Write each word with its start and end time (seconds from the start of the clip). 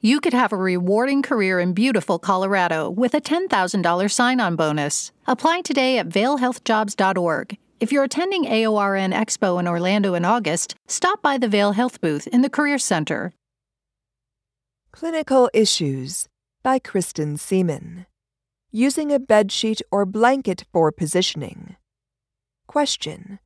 You 0.00 0.20
could 0.20 0.32
have 0.32 0.52
a 0.52 0.56
rewarding 0.56 1.22
career 1.22 1.58
in 1.58 1.72
beautiful 1.72 2.20
Colorado 2.20 2.88
with 2.88 3.14
a 3.14 3.20
$10,000 3.20 4.10
sign 4.12 4.38
on 4.38 4.54
bonus. 4.54 5.10
Apply 5.26 5.60
today 5.60 5.98
at 5.98 6.08
vailhealthjobs.org. 6.08 7.58
If 7.80 7.90
you're 7.90 8.04
attending 8.04 8.44
AORN 8.44 9.12
Expo 9.12 9.58
in 9.58 9.66
Orlando 9.66 10.14
in 10.14 10.24
August, 10.24 10.76
stop 10.86 11.20
by 11.20 11.36
the 11.36 11.48
Vail 11.48 11.72
Health 11.72 12.00
booth 12.00 12.28
in 12.28 12.42
the 12.42 12.50
Career 12.50 12.78
Center. 12.78 13.32
Clinical 14.92 15.50
Issues 15.52 16.28
by 16.62 16.78
Kristen 16.78 17.36
Seaman. 17.36 18.06
Using 18.70 19.10
a 19.10 19.18
bedsheet 19.18 19.82
or 19.90 20.06
blanket 20.06 20.64
for 20.72 20.92
positioning. 20.92 21.74
Question 22.68 23.40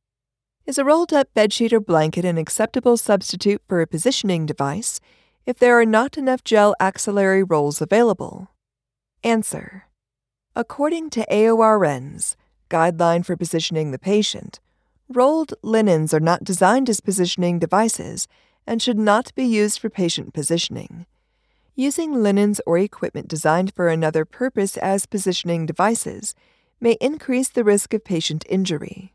Is 0.67 0.77
a 0.77 0.85
rolled 0.85 1.13
up 1.13 1.33
bedsheet 1.33 1.73
or 1.73 1.79
blanket 1.79 2.25
an 2.25 2.37
acceptable 2.37 2.97
substitute 2.97 3.63
for 3.67 3.81
a 3.81 3.87
positioning 3.87 4.45
device? 4.45 4.99
If 5.45 5.59
there 5.59 5.79
are 5.79 5.85
not 5.85 6.17
enough 6.17 6.43
gel 6.43 6.75
axillary 6.79 7.43
rolls 7.43 7.81
available? 7.81 8.49
Answer. 9.23 9.87
According 10.55 11.09
to 11.11 11.25
AORN's 11.29 12.37
Guideline 12.69 13.25
for 13.25 13.35
Positioning 13.35 13.91
the 13.91 13.99
Patient, 13.99 14.59
rolled 15.09 15.53
linens 15.61 16.13
are 16.13 16.19
not 16.19 16.43
designed 16.43 16.89
as 16.89 17.01
positioning 17.01 17.59
devices 17.59 18.27
and 18.65 18.81
should 18.81 18.97
not 18.97 19.33
be 19.35 19.43
used 19.43 19.79
for 19.79 19.89
patient 19.89 20.33
positioning. 20.33 21.05
Using 21.75 22.21
linens 22.21 22.61
or 22.65 22.77
equipment 22.77 23.27
designed 23.27 23.73
for 23.73 23.89
another 23.89 24.25
purpose 24.25 24.77
as 24.77 25.05
positioning 25.05 25.65
devices 25.65 26.35
may 26.79 26.97
increase 27.01 27.49
the 27.49 27.63
risk 27.63 27.93
of 27.93 28.05
patient 28.05 28.45
injury. 28.47 29.13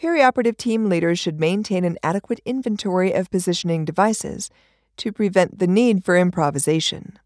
Perioperative 0.00 0.56
team 0.56 0.88
leaders 0.88 1.18
should 1.18 1.40
maintain 1.40 1.84
an 1.84 1.98
adequate 2.02 2.40
inventory 2.44 3.12
of 3.12 3.30
positioning 3.30 3.84
devices 3.84 4.50
to 4.98 5.12
prevent 5.12 5.58
the 5.58 5.66
need 5.66 6.04
for 6.04 6.16
improvisation. 6.16 7.18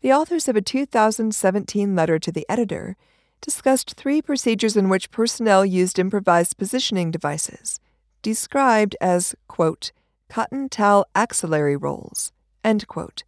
The 0.00 0.12
authors 0.12 0.48
of 0.48 0.56
a 0.56 0.62
2017 0.62 1.94
letter 1.94 2.18
to 2.18 2.30
the 2.30 2.46
editor 2.48 2.96
discussed 3.40 3.94
three 3.94 4.22
procedures 4.22 4.76
in 4.76 4.88
which 4.88 5.10
personnel 5.10 5.64
used 5.64 5.98
improvised 5.98 6.56
positioning 6.56 7.10
devices, 7.10 7.80
described 8.22 8.96
as, 9.00 9.34
quote, 9.48 9.92
cotton 10.28 10.68
towel 10.68 11.06
axillary 11.14 11.76
rolls, 11.76 12.32
end 12.62 12.88
quote, 12.88 13.22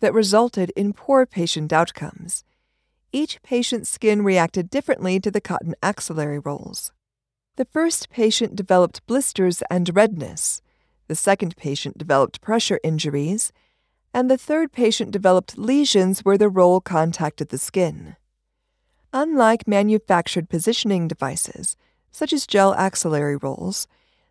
that 0.00 0.12
resulted 0.12 0.70
in 0.76 0.92
poor 0.92 1.24
patient 1.24 1.72
outcomes. 1.72 2.44
Each 3.12 3.40
patient's 3.42 3.88
skin 3.88 4.22
reacted 4.22 4.70
differently 4.70 5.20
to 5.20 5.30
the 5.30 5.40
cotton 5.40 5.74
axillary 5.82 6.38
rolls. 6.38 6.92
The 7.56 7.64
first 7.64 8.10
patient 8.10 8.56
developed 8.56 9.06
blisters 9.06 9.62
and 9.70 9.94
redness, 9.94 10.60
the 11.06 11.14
second 11.14 11.56
patient 11.56 11.98
developed 11.98 12.40
pressure 12.40 12.80
injuries, 12.82 13.52
and 14.12 14.30
the 14.30 14.38
third 14.38 14.72
patient 14.72 15.10
developed 15.10 15.58
lesions 15.58 16.20
where 16.20 16.38
the 16.38 16.48
roll 16.48 16.80
contacted 16.80 17.48
the 17.48 17.58
skin. 17.58 18.16
Unlike 19.12 19.68
manufactured 19.68 20.48
positioning 20.48 21.08
devices, 21.08 21.76
such 22.10 22.32
as 22.32 22.46
gel 22.46 22.74
axillary 22.74 23.36
rolls, 23.36 23.86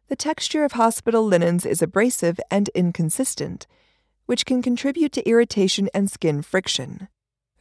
the 0.08 0.16
texture 0.16 0.64
of 0.64 0.74
hospital 0.74 1.26
linens 1.26 1.66
is 1.66 1.82
abrasive 1.82 2.40
and 2.50 2.70
inconsistent, 2.70 3.68
which 4.26 4.46
can 4.46 4.62
contribute 4.62 5.12
to 5.12 5.28
irritation 5.28 5.90
and 5.94 6.10
skin 6.10 6.42
friction. 6.42 7.08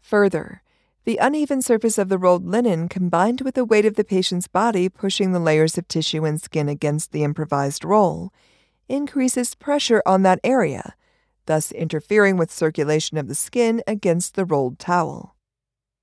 Further, 0.00 0.62
the 1.04 1.16
uneven 1.16 1.62
surface 1.62 1.98
of 1.98 2.08
the 2.08 2.18
rolled 2.18 2.46
linen 2.46 2.88
combined 2.88 3.40
with 3.40 3.54
the 3.56 3.64
weight 3.64 3.84
of 3.84 3.94
the 3.96 4.04
patient's 4.04 4.46
body 4.46 4.88
pushing 4.88 5.32
the 5.32 5.40
layers 5.40 5.76
of 5.76 5.88
tissue 5.88 6.24
and 6.24 6.40
skin 6.40 6.68
against 6.68 7.10
the 7.10 7.24
improvised 7.24 7.84
roll 7.84 8.32
increases 8.92 9.54
pressure 9.54 10.02
on 10.04 10.22
that 10.22 10.38
area, 10.44 10.94
thus 11.46 11.72
interfering 11.72 12.36
with 12.36 12.52
circulation 12.52 13.16
of 13.16 13.26
the 13.26 13.34
skin 13.34 13.82
against 13.86 14.34
the 14.34 14.44
rolled 14.44 14.78
towel. 14.78 15.34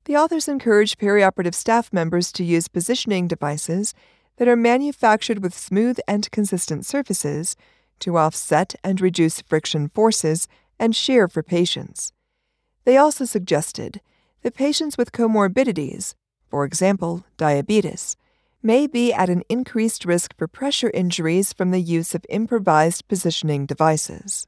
The 0.06 0.18
authors 0.18 0.48
encourage 0.48 0.98
perioperative 0.98 1.54
staff 1.54 1.94
members 1.94 2.32
to 2.32 2.44
use 2.44 2.68
positioning 2.68 3.28
devices 3.28 3.94
that 4.38 4.48
are 4.48 4.56
manufactured 4.56 5.44
with 5.44 5.54
smooth 5.54 6.00
and 6.08 6.30
consistent 6.32 6.86
surfaces 6.86 7.56
to 8.00 8.18
offset 8.18 8.74
and 8.84 9.00
reduce 9.00 9.42
friction 9.42 9.90
forces 9.90 10.48
and 10.80 10.96
shear 10.96 11.28
for 11.28 11.44
patients. 11.44 12.12
They 12.86 12.98
also 12.98 13.26
suggested 13.26 14.02
that 14.42 14.56
patients 14.56 14.98
with 14.98 15.12
comorbidities, 15.12 16.16
for 16.50 16.66
example, 16.66 17.24
diabetes, 17.38 18.18
may 18.62 18.88
be 18.88 19.14
at 19.14 19.30
an 19.30 19.44
increased 19.50 20.06
risk 20.06 20.36
for 20.38 20.48
pressure 20.48 20.92
injuries 20.94 21.54
from 21.54 21.72
the 21.72 21.82
use 21.82 22.14
of 22.14 22.26
improvised 22.30 23.08
positioning 23.08 23.66
devices. 23.66 24.48